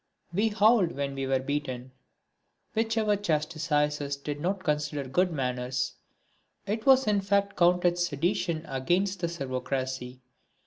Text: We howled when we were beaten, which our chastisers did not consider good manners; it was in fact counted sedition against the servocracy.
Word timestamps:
We 0.33 0.47
howled 0.47 0.93
when 0.93 1.13
we 1.13 1.27
were 1.27 1.37
beaten, 1.41 1.91
which 2.73 2.97
our 2.97 3.15
chastisers 3.15 4.15
did 4.15 4.39
not 4.41 4.63
consider 4.63 5.07
good 5.07 5.31
manners; 5.31 5.93
it 6.65 6.87
was 6.87 7.05
in 7.05 7.21
fact 7.21 7.55
counted 7.55 7.99
sedition 7.99 8.65
against 8.67 9.19
the 9.19 9.27
servocracy. 9.27 10.21